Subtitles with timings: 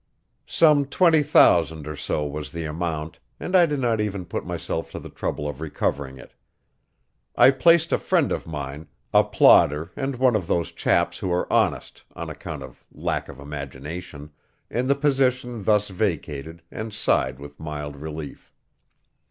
[0.47, 4.89] Some twenty thousand or so was the amount, and I did not even put myself
[4.89, 6.33] to the trouble of recovering it.
[7.35, 11.45] I placed a friend of mine, a plodder and one of those chaps who are
[11.53, 14.31] honest on account of lack of imagination,
[14.71, 18.51] in the position thus vacated and sighed with mild relief.